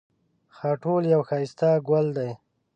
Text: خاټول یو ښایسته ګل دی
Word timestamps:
خاټول 0.57 1.03
یو 1.13 1.21
ښایسته 1.29 1.69
ګل 1.87 2.05
دی 2.17 2.31